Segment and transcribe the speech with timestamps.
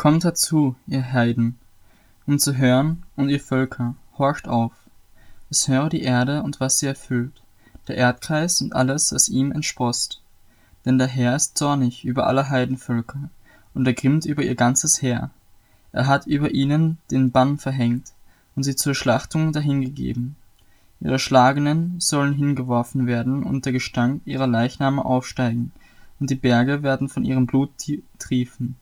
[0.00, 1.58] Kommt herzu, ihr Heiden,
[2.26, 4.72] um zu hören, und ihr Völker, horcht auf.
[5.50, 7.42] Es höre die Erde und was sie erfüllt,
[7.86, 10.22] der Erdkreis und alles, was ihm entsproßt.
[10.86, 13.28] Denn der Herr ist zornig über alle Heidenvölker,
[13.74, 15.28] und er grimmt über ihr ganzes Heer.
[15.92, 18.14] Er hat über ihnen den Bann verhängt
[18.56, 20.36] und sie zur Schlachtung dahingegeben.
[21.00, 25.72] Ihre Schlagenen sollen hingeworfen werden und der Gestank ihrer Leichname aufsteigen,
[26.18, 27.72] und die Berge werden von ihrem Blut
[28.18, 28.76] triefen.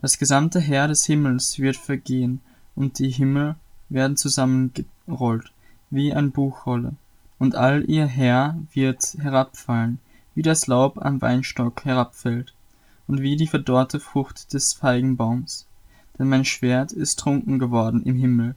[0.00, 2.40] Das gesamte Heer des Himmels wird vergehen,
[2.74, 3.56] und die Himmel
[3.90, 5.52] werden zusammengerollt,
[5.90, 6.94] wie ein Buchrolle,
[7.38, 9.98] und all ihr Heer wird herabfallen,
[10.34, 12.54] wie das Laub am Weinstock herabfällt,
[13.06, 15.66] und wie die verdorrte Frucht des Feigenbaums.
[16.18, 18.54] Denn mein Schwert ist trunken geworden im Himmel.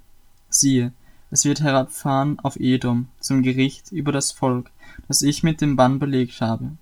[0.48, 0.94] Siehe,
[1.30, 4.70] es wird herabfahren auf Edom zum Gericht über das Volk,
[5.08, 6.78] das ich mit dem Bann belegt habe.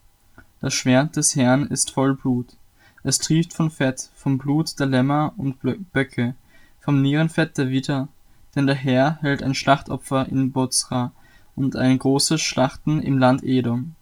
[0.60, 2.58] Das Schwert des Herrn ist voll Blut,
[3.04, 5.58] es trieft von Fett, vom Blut der Lämmer und
[5.92, 6.36] Böcke,
[6.80, 8.08] vom Nierenfett der Widder,
[8.56, 11.12] denn der Herr hält ein Schlachtopfer in Bozra
[11.56, 13.96] und ein großes Schlachten im Land Edom.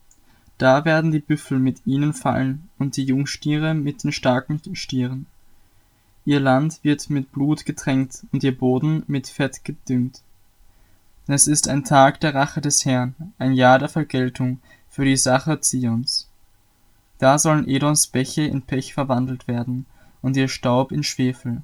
[0.57, 5.25] Da werden die Büffel mit ihnen fallen und die Jungstiere mit den starken Stieren.
[6.25, 10.21] Ihr Land wird mit Blut getränkt und ihr Boden mit Fett gedüngt.
[11.27, 14.59] Denn es ist ein Tag der Rache des Herrn, ein Jahr der Vergeltung
[14.89, 16.18] für die Sache Zions.
[17.19, 19.85] Da sollen Edoms Bäche in Pech verwandelt werden
[20.21, 21.61] und ihr Staub in Schwefel.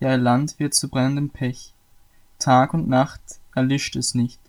[0.00, 1.72] Ja, ihr Land wird zu brennendem Pech.
[2.38, 3.20] Tag und Nacht
[3.54, 4.40] erlischt es nicht.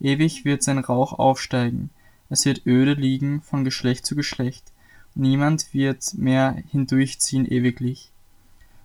[0.00, 1.90] Ewig wird sein Rauch aufsteigen.
[2.28, 4.72] Es wird öde liegen von Geschlecht zu Geschlecht.
[5.14, 8.10] Und niemand wird mehr hindurchziehen ewiglich.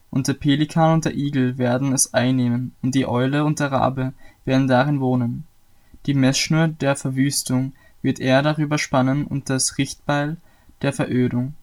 [0.10, 4.14] Und der Pelikan und der Igel werden es einnehmen, und die Eule und der Rabe
[4.44, 5.46] werden darin wohnen.
[6.06, 7.72] Die Messschnur der Verwüstung
[8.02, 10.38] wird er darüber spannen und das Richtbeil
[10.82, 11.54] der Verödung.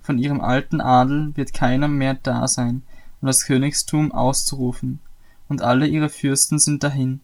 [0.00, 2.82] Von ihrem alten Adel wird keiner mehr da sein,
[3.20, 5.00] um das Königstum auszurufen,
[5.48, 7.20] und alle ihre Fürsten sind dahin.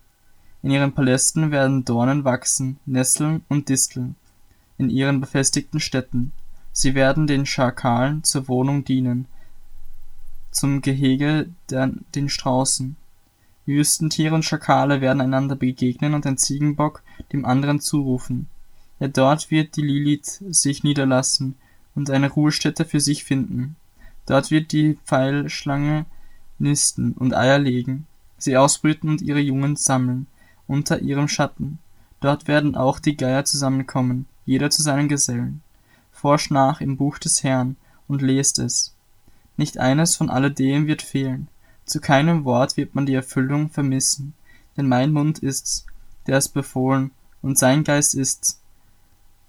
[0.62, 4.16] In ihren Palästen werden Dornen wachsen, Nesseln und Disteln,
[4.76, 6.32] in ihren befestigten Städten.
[6.72, 9.26] Sie werden den Schakalen zur Wohnung dienen,
[10.50, 12.96] zum Gehege der, den Straußen.
[13.66, 18.48] Wüstentiere und Schakale werden einander begegnen und ein Ziegenbock dem anderen zurufen.
[19.00, 21.54] Ja, dort wird die Lilith sich niederlassen
[21.94, 23.76] und eine Ruhestätte für sich finden.
[24.26, 26.06] Dort wird die Pfeilschlange
[26.58, 28.06] nisten und Eier legen,
[28.36, 30.26] sie ausbrüten und ihre Jungen sammeln,
[30.66, 31.78] unter ihrem Schatten.
[32.20, 35.62] Dort werden auch die Geier zusammenkommen, jeder zu seinen Gesellen.
[36.10, 37.76] Forscht nach im Buch des Herrn
[38.08, 38.94] und lest es.
[39.56, 41.48] Nicht eines von alledem wird fehlen,
[41.84, 44.34] zu keinem Wort wird man die Erfüllung vermissen,
[44.76, 45.86] denn mein Mund ist's,
[46.26, 48.57] der es befohlen, und sein Geist ist's,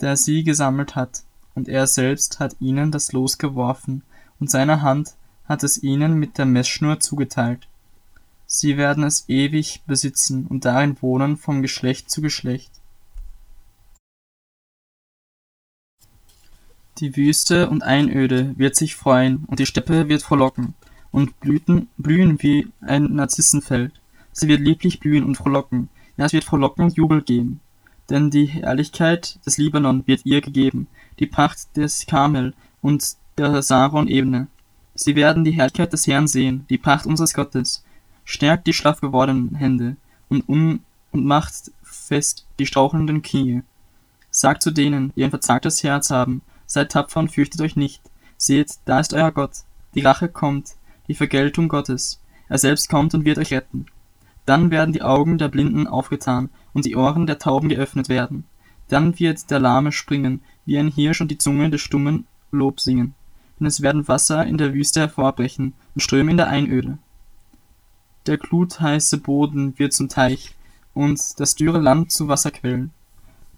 [0.02, 1.24] der sie gesammelt hat,
[1.56, 4.04] und er selbst hat ihnen das Los geworfen,
[4.40, 5.16] und seine Hand
[5.46, 7.68] hat es ihnen mit der Messschnur zugeteilt.
[8.46, 12.72] Sie werden es ewig besitzen und darin wohnen vom Geschlecht zu Geschlecht.
[17.00, 20.74] Die Wüste und Einöde wird sich freuen, und die Steppe wird frohlocken
[21.12, 23.94] und blüten, blühen wie ein Narzissenfeld.
[24.32, 27.62] Sie wird lieblich blühen und frohlocken, ja, es wird frohlocken und Jubel geben
[28.10, 30.88] denn die Herrlichkeit des Libanon wird ihr gegeben,
[31.20, 34.48] die Pracht des Karmel und der Saron-Ebene.
[34.96, 37.84] Sie werden die Herrlichkeit des Herrn sehen, die Pracht unseres Gottes.
[38.26, 39.96] Stärkt die schlaff gewordenen Hände
[40.28, 40.82] und, un
[41.12, 43.64] und macht fest die strauchelnden Knie.
[44.30, 48.02] Sagt zu denen, die ein verzagtes Herz haben, seid tapfer und fürchtet euch nicht.
[48.38, 49.64] Seht, da ist euer Gott.
[49.96, 50.76] Die Rache kommt,
[51.08, 52.22] die Vergeltung Gottes.
[52.48, 53.88] Er selbst kommt und wird euch retten.
[54.46, 58.46] Dann werden die Augen der Blinden aufgetan und die Ohren der Tauben geöffnet werden.
[58.88, 63.14] Dann wird der Lahme springen, wie ein Hirsch und die Zunge des Stummen Lob singen.
[63.60, 66.98] Denn es werden Wasser in der Wüste hervorbrechen und Ströme in der Einöde.
[68.26, 70.56] Der glutheiße Boden wird zum Teich
[70.94, 72.92] und das dürre Land zu Wasserquellen.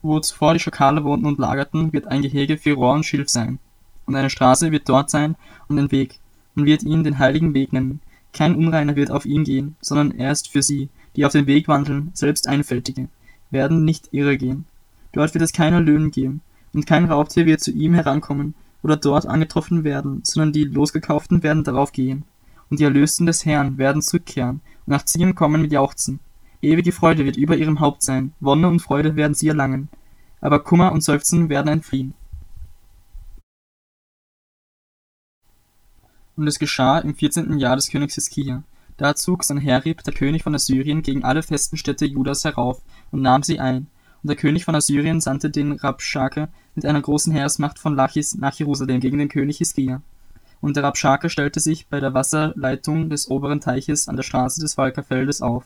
[0.01, 3.59] Wo zuvor die Schakale wohnten und lagerten, wird ein Gehege für Rohr und Schilf sein.
[4.05, 5.35] Und eine Straße wird dort sein
[5.67, 6.19] und ein Weg.
[6.55, 8.01] Man wird ihn den heiligen Weg nennen.
[8.33, 11.67] Kein Unreiner wird auf ihn gehen, sondern er ist für sie, die auf dem Weg
[11.67, 13.09] wandeln, selbst Einfältige,
[13.49, 14.65] werden nicht irre gehen.
[15.13, 16.41] Dort wird es keine Löhnen geben,
[16.73, 21.63] und kein Raubtier wird zu ihm herankommen oder dort angetroffen werden, sondern die Losgekauften werden
[21.63, 22.23] darauf gehen.
[22.69, 26.19] Und die Erlösten des Herrn werden zurückkehren und nach Zion kommen mit Jauchzen.
[26.61, 29.89] Ewige Freude wird über ihrem Haupt sein, Wonne und Freude werden sie erlangen.
[30.39, 32.13] Aber Kummer und Seufzen werden entfliehen.
[36.37, 38.63] Und es geschah im vierzehnten Jahr des Königs Hiskia,
[39.01, 43.41] da zog Sanherib, der König von Assyrien, gegen alle festen Städte Judas herauf und nahm
[43.41, 43.87] sie ein.
[44.21, 48.53] Und der König von Assyrien sandte den Rabschake mit einer großen Heeresmacht von Lachis nach
[48.53, 50.03] Jerusalem gegen den König Hiskia.
[50.59, 54.75] und der Rabschake stellte sich bei der Wasserleitung des oberen Teiches an der Straße des
[54.75, 55.65] Falkerfeldes auf.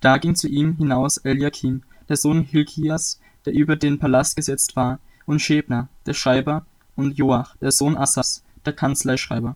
[0.00, 4.98] Da ging zu ihm hinaus Eliakim, der Sohn Hilkias, der über den Palast gesetzt war,
[5.24, 6.66] und Schebner, der Schreiber,
[6.96, 9.54] und Joach, der Sohn Assas, der Kanzleischreiber.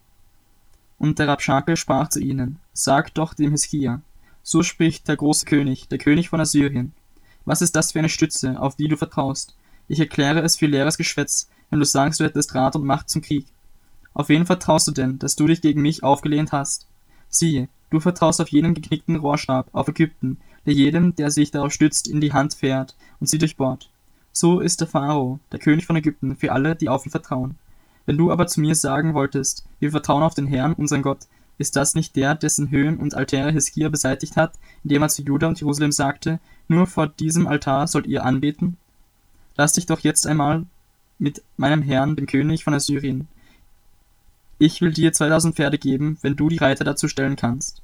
[1.00, 4.00] Und der Rabschake sprach zu ihnen, Sagt doch dem Hiskia,
[4.42, 6.94] so spricht der große König, der König von Assyrien.
[7.44, 9.54] Was ist das für eine Stütze, auf die du vertraust?
[9.86, 13.20] Ich erkläre es für leeres Geschwätz, wenn du sagst, du hättest Rat und Macht zum
[13.20, 13.44] Krieg.
[14.14, 16.86] Auf wen vertraust du denn, dass du dich gegen mich aufgelehnt hast?
[17.28, 22.08] Siehe, du vertraust auf jenen geknickten Rohrstab, auf Ägypten, der jedem, der sich darauf stützt,
[22.08, 23.90] in die Hand fährt und sie durchbohrt.
[24.32, 27.58] So ist der Pharao, der König von Ägypten, für alle, die auf ihn vertrauen.
[28.06, 31.26] Wenn du aber zu mir sagen wolltest, wir vertrauen auf den Herrn, unseren Gott,
[31.60, 35.46] ist das nicht der, dessen Höhen und Altäre Hiskia beseitigt hat, indem er zu Juda
[35.46, 38.78] und Jerusalem sagte, nur vor diesem Altar sollt ihr anbeten?
[39.56, 40.64] Lass dich doch jetzt einmal
[41.18, 43.28] mit meinem Herrn, dem König von Assyrien.
[44.58, 47.82] Ich will dir 2000 Pferde geben, wenn du die Reiter dazu stellen kannst.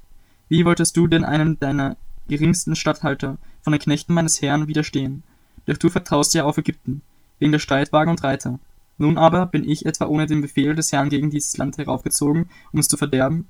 [0.49, 1.97] Wie wolltest du denn einem deiner
[2.27, 5.21] geringsten Statthalter von den Knechten meines Herrn widerstehen?
[5.67, 7.03] Doch du vertraust ja auf Ägypten,
[7.37, 8.57] wegen der Streitwagen und Reiter.
[8.97, 12.79] Nun aber bin ich etwa ohne den Befehl des Herrn gegen dieses Land heraufgezogen, um
[12.79, 13.45] es zu verderben?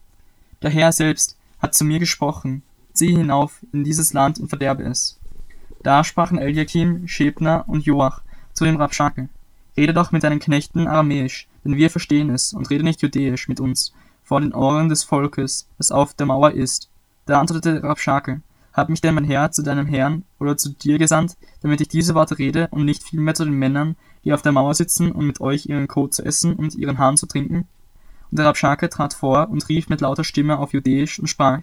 [0.62, 2.64] Der Herr selbst hat zu mir gesprochen,
[2.94, 5.20] zieh hinauf in dieses Land und verderbe es.
[5.84, 8.22] Da sprachen Eliakim, Schebner und Joach
[8.54, 9.30] zu dem Rabschake,
[9.78, 13.60] Rede doch mit deinen Knechten aramäisch, denn wir verstehen es, und rede nicht judäisch mit
[13.60, 13.94] uns,
[14.24, 16.90] vor den Ohren des Volkes, das auf der Mauer ist.
[17.28, 18.42] Da antwortete Rabschake,
[18.74, 22.16] hat mich denn mein Herr zu deinem Herrn oder zu dir gesandt, damit ich diese
[22.16, 25.42] Worte rede und nicht vielmehr zu den Männern, die auf der Mauer sitzen, um mit
[25.42, 27.68] euch ihren Kot zu essen und ihren Hahn zu trinken?
[28.32, 31.62] Und der Rabschake trat vor und rief mit lauter Stimme auf Judäisch und sprach,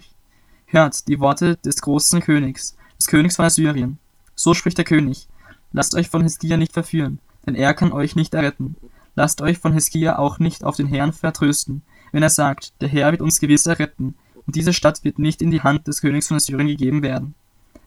[0.66, 3.99] Hört die Worte des großen Königs, des Königs von Assyrien.
[4.34, 5.28] So spricht der König,
[5.72, 8.76] lasst euch von Hiskia nicht verführen, denn er kann euch nicht erretten.
[9.14, 13.12] Lasst euch von Hiskia auch nicht auf den Herrn vertrösten, wenn er sagt, der Herr
[13.12, 14.14] wird uns gewiss erretten,
[14.46, 17.34] und diese Stadt wird nicht in die Hand des Königs von Assyrien gegeben werden.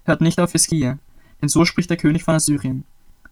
[0.05, 0.99] Hört nicht auf Hiskia,
[1.41, 2.85] denn so spricht der König von Assyrien.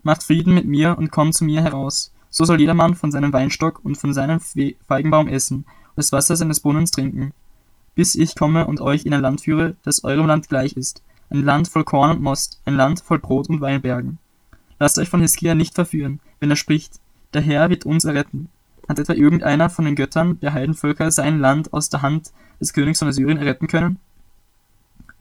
[0.04, 2.14] Macht Frieden mit mir und kommt zu mir heraus.
[2.38, 6.60] So soll jedermann von seinem Weinstock und von seinem Feigenbaum essen und das Wasser seines
[6.60, 7.32] Brunnens trinken,
[7.96, 11.44] bis ich komme und euch in ein Land führe, das eurem Land gleich ist, ein
[11.44, 14.18] Land voll Korn und Most, ein Land voll Brot und Weinbergen.
[14.80, 17.00] Lasst euch von Hiskia nicht verführen, wenn er spricht,
[17.34, 18.50] der Herr wird uns erretten.
[18.90, 23.00] Hat etwa irgendeiner von den Göttern der Heidenvölker sein Land aus der Hand des Königs
[23.00, 23.98] von Assyrien erretten können?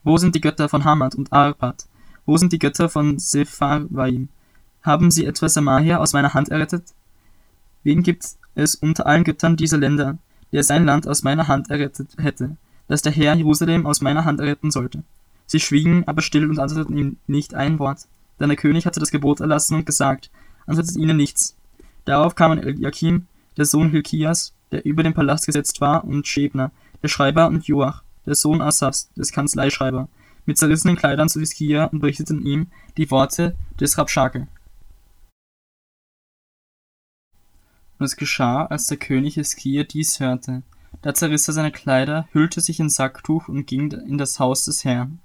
[0.03, 1.85] Wo sind die Götter von Hamad und Arpad?
[2.25, 4.27] Wo sind die Götter von Sepharvaim?
[4.83, 6.93] Haben sie etwa Samaria aus meiner Hand errettet?
[7.85, 10.17] Wen gibt es unter allen Göttern dieser Länder,
[10.51, 14.39] der sein Land aus meiner Hand errettet hätte, dass der Herr Jerusalem aus meiner Hand
[14.39, 15.03] erretten sollte?
[15.45, 18.07] Sie schwiegen aber still und antworteten ihm nicht ein Wort.
[18.39, 20.31] Denn der König hatte das Gebot erlassen und gesagt,
[20.65, 21.55] antwortet ihnen nichts.
[22.05, 26.71] Darauf kamen Eliakim, der Sohn Hilkias, der über den Palast gesetzt war, und Schebner,
[27.03, 30.09] der Schreiber, und Joach, der Sohn Asafs, des Kanzleischreiber,
[30.47, 32.65] mit zerrissenen Kleidern zu Hiskia und berichteten ihm
[32.97, 34.47] die Worte des Rabschake.
[37.97, 40.63] Und es geschah, als der König Hiskia dies hörte.
[41.01, 44.83] Da zerriss er seine Kleider, hüllte sich in Sacktuch und ging in das Haus des
[44.83, 45.19] Herrn.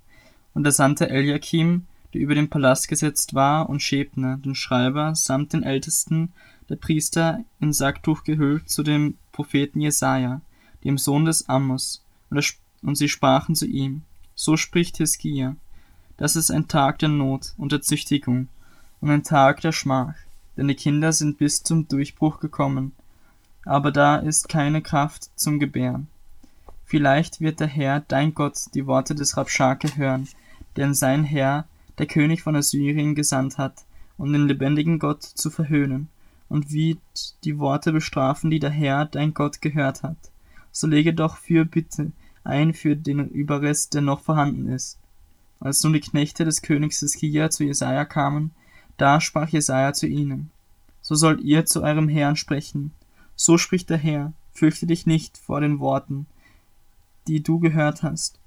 [0.55, 5.53] Und er sandte Eliakim, der über den Palast gesetzt war, und Schebner, den Schreiber, samt
[5.53, 6.33] den Ältesten
[6.69, 10.41] der Priester in Sacktuch gehüllt, zu dem Propheten Jesaja,
[10.85, 14.03] dem Sohn des Amos, und, und sie sprachen zu ihm:
[14.35, 15.57] So spricht Hiskia,
[16.17, 18.49] das ist ein Tag der Not und der Züchtigung
[19.01, 20.15] und ein Tag der Schmach,
[20.61, 22.93] denn die Kinder sind bis zum Durchbruch gekommen,
[23.65, 26.09] aber da ist keine Kraft zum Gebären.
[26.85, 30.29] Vielleicht wird der Herr, dein Gott, die Worte des Rabschake hören,
[30.77, 31.65] denn sein Herr
[31.97, 33.87] der König von Assyrien gesandt hat,
[34.19, 36.11] um den lebendigen Gott zu verhöhnen,
[36.51, 36.99] und wird
[37.45, 40.19] die Worte bestrafen, die der Herr, dein Gott, gehört hat.
[40.73, 42.13] So lege doch für Bitte
[42.45, 44.99] ein für den Überrest, der noch vorhanden ist.
[45.59, 48.51] Als nun die Knechte des Königs Hiskia zu Jesaja kamen,
[49.01, 50.51] da sprach Jesaja zu ihnen:
[51.01, 52.93] So sollt ihr zu eurem Herrn sprechen.
[53.37, 56.27] So spricht der Herr: Fürchte dich nicht vor den Worten,
[57.27, 58.41] die du gehört hast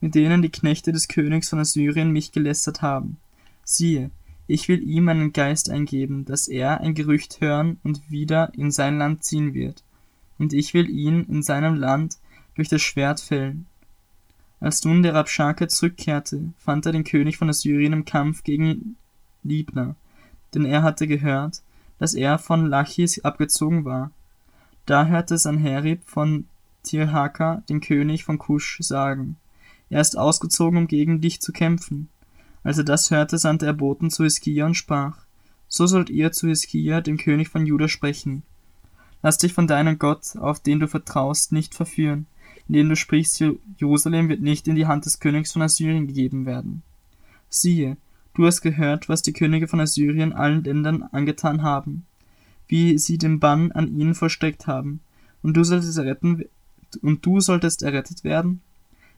[0.00, 3.16] mit denen die Knechte des Königs von Assyrien mich gelästert haben.
[3.64, 4.10] Siehe,
[4.46, 8.98] ich will ihm einen Geist eingeben, dass er ein Gerücht hören und wieder in sein
[8.98, 9.82] Land ziehen wird.
[10.38, 12.18] Und ich will ihn in seinem Land
[12.54, 13.66] durch das Schwert fällen.
[14.60, 18.96] Als nun der Rabschake zurückkehrte, fand er den König von Assyrien im Kampf gegen
[19.44, 19.94] Libna,
[20.54, 21.62] denn er hatte gehört,
[21.98, 24.10] dass er von Lachis abgezogen war.
[24.86, 26.46] Da hörte Sanherib von
[26.82, 29.36] Tirhaka, den König von Kusch, sagen,
[29.90, 32.08] er ist ausgezogen, um gegen dich zu kämpfen.
[32.62, 35.18] Als er das hörte, sandte er Boten zu Hiskia und sprach,
[35.68, 38.42] So sollt ihr zu Hiskia, dem König von Juda, sprechen.
[39.22, 42.26] Lass dich von deinem Gott, auf den du vertraust, nicht verführen,
[42.68, 43.42] indem du sprichst,
[43.78, 46.82] Jerusalem wird nicht in die Hand des Königs von Assyrien gegeben werden.
[47.48, 47.96] Siehe,
[48.38, 52.06] du hast gehört, was die Könige von Assyrien allen Ländern angetan haben,
[52.68, 55.00] wie sie den Bann an ihnen vollstreckt haben,
[55.42, 56.44] und du solltest erretten,
[57.02, 58.60] und du solltest errettet werden?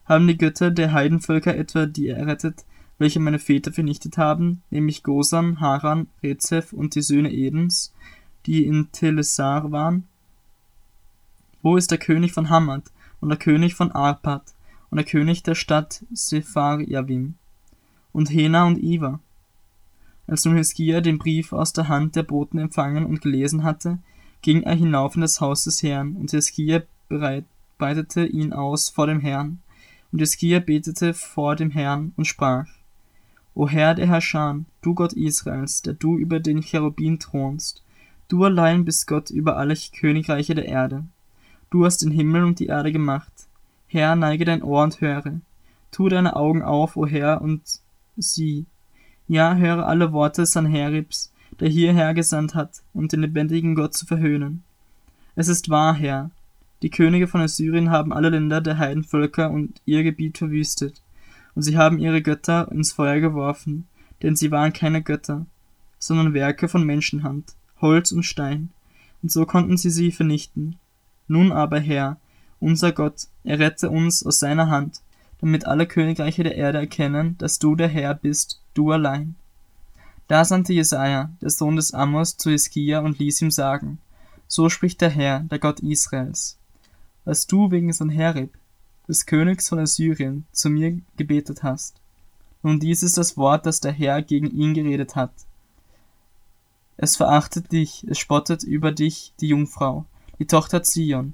[0.05, 2.65] Haben die Götter der Heidenvölker etwa die errettet,
[2.97, 7.93] welche meine Väter vernichtet haben, nämlich Gosan, Haran, Rezeph und die Söhne Edens,
[8.47, 10.07] die in Telesar waren?
[11.61, 12.85] Wo ist der König von Hamad
[13.19, 14.55] und der König von Arpad
[14.89, 17.35] und der König der Stadt Sepharjavim
[18.13, 19.19] und Hena und Iva?
[20.27, 23.99] Als nun Hiskia den Brief aus der Hand der Boten empfangen und gelesen hatte,
[24.41, 26.83] ging er hinauf in das Haus des Herrn, und Hiskia
[27.77, 29.59] breitete ihn aus vor dem Herrn.
[30.11, 32.67] Und Hiskia betete vor dem Herrn und sprach,
[33.53, 37.83] O Herr der Herrscher, du Gott Israels, der du über den Cherubin thronst,
[38.29, 41.03] du allein bist Gott über alle Königreiche der Erde.
[41.69, 43.31] Du hast den Himmel und die Erde gemacht.
[43.87, 45.41] Herr, neige dein Ohr und höre.
[45.91, 47.61] Tu deine Augen auf, o Herr, und
[48.21, 48.65] sieh.
[49.27, 54.63] Ja, höre alle Worte Sanheribs, der hierher gesandt hat, um den lebendigen Gott zu verhöhnen.
[55.35, 56.31] Es ist wahr, Herr.
[56.81, 61.01] Die Könige von Assyrien haben alle Länder der Heidenvölker und ihr Gebiet verwüstet
[61.55, 63.87] und sie haben ihre Götter ins Feuer geworfen,
[64.21, 65.45] denn sie waren keine Götter,
[65.99, 68.69] sondern Werke von Menschenhand, Holz und Stein,
[69.21, 70.77] und so konnten sie sie vernichten.
[71.27, 72.17] Nun aber, Herr,
[72.59, 75.01] unser Gott, errette uns aus seiner Hand,
[75.41, 79.35] damit alle Königreiche der Erde erkennen, dass du der Herr bist, du allein.
[80.27, 83.99] Da sandte Jesaja, der Sohn des Amos, zu Hiskia und ließ ihm sagen,
[84.47, 86.57] So spricht der Herr, der Gott Israels.
[87.25, 88.53] Was du wegen Sanherib,
[89.07, 91.99] des Königs von Assyrien, zu mir gebetet hast.
[92.63, 95.33] Nun dies ist das Wort, das der Herr gegen ihn geredet hat.
[96.97, 100.05] Es verachtet dich, es spottet über dich die Jungfrau,
[100.39, 101.33] die Tochter Zion.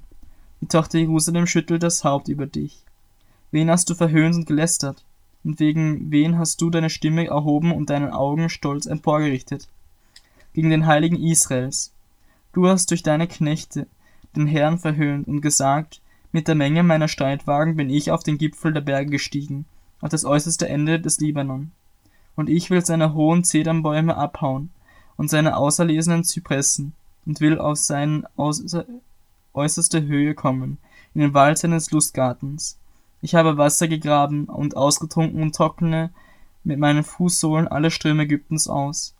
[0.60, 2.84] Die Tochter Jerusalem schüttelt das Haupt über dich.
[3.50, 5.04] Wen hast du verhöhnt und gelästert?
[5.44, 9.68] Und wegen wen hast du deine Stimme erhoben und deinen Augen stolz emporgerichtet?
[10.52, 11.92] Gegen den Heiligen Israels.
[12.52, 13.86] Du hast durch deine Knechte
[14.36, 16.00] den Herrn verhöhnt und gesagt,
[16.32, 19.64] mit der Menge meiner Streitwagen bin ich auf den Gipfel der Berge gestiegen,
[20.00, 21.70] auf das äußerste Ende des Libanon.
[22.36, 24.70] Und ich will seine hohen Zedernbäume abhauen
[25.16, 26.92] und seine auserlesenen Zypressen
[27.24, 28.24] und will auf seine
[29.54, 30.78] äußerste Höhe kommen,
[31.14, 32.78] in den Wald seines Lustgartens.
[33.20, 36.10] Ich habe Wasser gegraben und ausgetrunken und trockne
[36.64, 39.14] mit meinen Fußsohlen alle Ströme Ägyptens aus.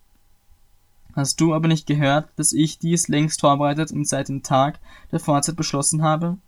[1.14, 4.78] Hast du aber nicht gehört, dass ich dies längst vorbereitet und seit dem Tag
[5.10, 6.38] der Vorzeit beschlossen habe?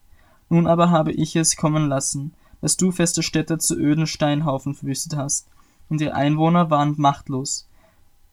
[0.49, 5.17] Nun aber habe ich es kommen lassen, dass du feste Städte zu öden Steinhaufen verwüstet
[5.17, 5.49] hast,
[5.89, 7.67] und ihre Einwohner waren machtlos.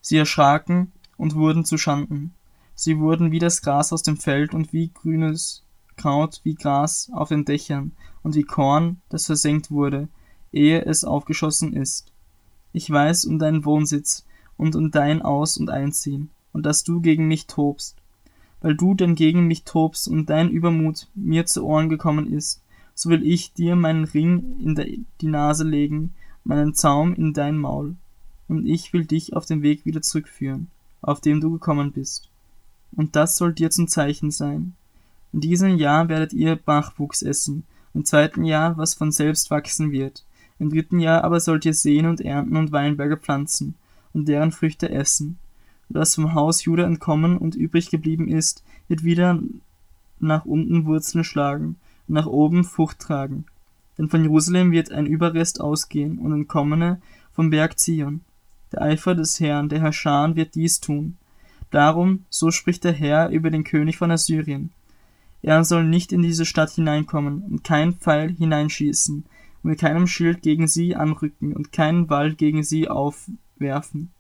[0.01, 2.33] Sie erschraken und wurden zu Schanden.
[2.75, 5.63] Sie wurden wie das Gras aus dem Feld und wie grünes
[5.97, 7.91] Kraut, wie Gras auf den Dächern
[8.23, 10.07] und wie Korn, das versenkt wurde,
[10.53, 12.11] ehe es aufgeschossen ist.
[12.71, 14.25] Ich weiß um deinen Wohnsitz
[14.55, 17.97] und um dein Aus- und Einziehen, und dass du gegen mich tobst
[18.61, 22.61] weil du denn gegen mich tobst und dein Übermut mir zu Ohren gekommen ist,
[22.95, 27.95] so will ich dir meinen Ring in die Nase legen, meinen Zaum in dein Maul,
[28.47, 30.67] und ich will dich auf den Weg wieder zurückführen,
[31.01, 32.29] auf dem du gekommen bist.
[32.95, 34.73] Und das soll dir zum Zeichen sein.
[35.33, 40.25] In diesem Jahr werdet ihr Bachwuchs essen, im zweiten Jahr, was von selbst wachsen wird.
[40.59, 43.75] Im dritten Jahr aber sollt ihr sehen und ernten und Weinberge pflanzen
[44.13, 45.37] und deren Früchte essen
[45.89, 49.39] das vom Haus Juda entkommen und übrig geblieben ist, wird wieder
[50.19, 53.45] nach unten Wurzeln schlagen und nach oben Frucht tragen.
[53.97, 58.21] Denn von Jerusalem wird ein Überrest ausgehen und Entkommene vom Berg Zion.
[58.71, 61.17] Der Eifer des Herrn, der Herrscher, wird dies tun.
[61.71, 64.71] Darum, so spricht der Herr über den König von Assyrien.
[65.47, 69.23] Er soll nicht in diese Stadt hineinkommen und keinen Pfeil hineinschießen
[69.63, 74.11] und mit keinem Schild gegen sie anrücken und keinen Wall gegen sie aufwerfen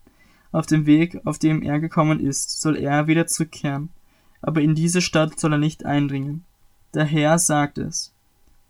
[0.53, 3.89] auf dem Weg, auf dem er gekommen ist, soll er wieder zurückkehren,
[4.41, 6.45] aber in diese Stadt soll er nicht eindringen.
[6.93, 8.13] Der Herr sagt es.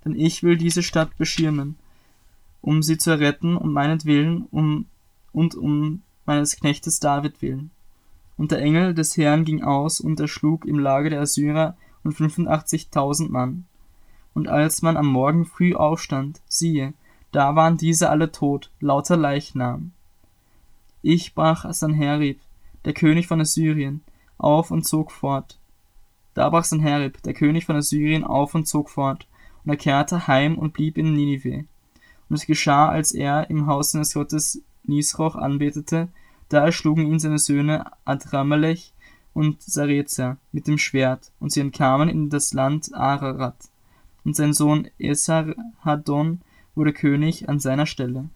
[0.03, 1.77] Denn ich will diese Stadt beschirmen,
[2.61, 4.87] um sie zu erretten um meinetwillen um,
[5.31, 7.69] und um meines Knechtes David willen.
[8.35, 13.29] Und der Engel des Herrn ging aus und erschlug im Lager der Assyrer und 85.000
[13.29, 13.65] Mann.
[14.33, 16.93] Und als man am Morgen früh aufstand, siehe,
[17.31, 19.91] da waren diese alle tot, lauter Leichnam.
[21.01, 22.39] Ich brach Sanherib,
[22.85, 24.01] der König von Assyrien,
[24.37, 25.59] auf und zog fort.
[26.33, 29.27] Da brach Sanherib, der König von Assyrien, auf und zog fort,
[29.65, 31.65] und er kehrte heim und blieb in Ninive.
[32.29, 36.07] Und es geschah, als er im Haus seines Gottes Nisroch anbetete,
[36.49, 38.93] da erschlugen ihn seine Söhne Adramelech
[39.37, 43.69] und Sarezer mit dem Schwert, und sie entkamen in das Land Ararat.
[44.25, 46.41] Und sein Sohn Esarhaddon
[46.73, 48.29] wurde König an seiner Stelle